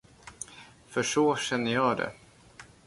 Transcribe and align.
För 0.87 1.03
så 1.03 1.35
känner 1.35 1.73
jag 1.73 1.97
det. 1.97 2.11